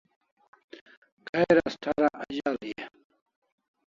[1.27, 2.93] Khair as thara azal'i en?